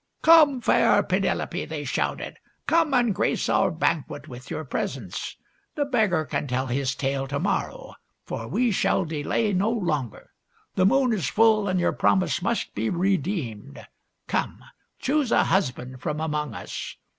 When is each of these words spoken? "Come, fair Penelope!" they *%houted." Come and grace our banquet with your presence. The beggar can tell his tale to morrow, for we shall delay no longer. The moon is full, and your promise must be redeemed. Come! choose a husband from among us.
"Come, 0.23 0.61
fair 0.61 1.03
Penelope!" 1.03 1.63
they 1.67 1.85
*%houted." 1.85 2.37
Come 2.65 2.91
and 2.91 3.13
grace 3.13 3.47
our 3.47 3.69
banquet 3.69 4.27
with 4.27 4.49
your 4.49 4.65
presence. 4.65 5.37
The 5.75 5.85
beggar 5.85 6.25
can 6.25 6.47
tell 6.47 6.65
his 6.65 6.95
tale 6.95 7.27
to 7.27 7.37
morrow, 7.37 7.93
for 8.25 8.47
we 8.47 8.71
shall 8.71 9.05
delay 9.05 9.53
no 9.53 9.69
longer. 9.69 10.31
The 10.73 10.87
moon 10.87 11.13
is 11.13 11.29
full, 11.29 11.67
and 11.67 11.79
your 11.79 11.93
promise 11.93 12.41
must 12.41 12.73
be 12.73 12.89
redeemed. 12.89 13.85
Come! 14.25 14.63
choose 14.97 15.31
a 15.31 15.43
husband 15.43 16.01
from 16.01 16.19
among 16.19 16.55
us. 16.55 16.97